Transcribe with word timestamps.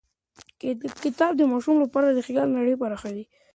کتاب 1.03 1.31
د 1.37 1.41
ماشومانو 1.51 1.83
لپاره 1.85 2.07
د 2.11 2.19
خیال 2.27 2.47
نړۍ 2.57 2.75
پراخوي. 2.81 3.25